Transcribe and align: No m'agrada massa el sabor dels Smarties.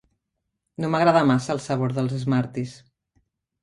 No 0.85 0.89
m'agrada 0.95 1.23
massa 1.33 1.53
el 1.59 1.63
sabor 1.69 1.97
dels 2.01 2.19
Smarties. 2.27 2.79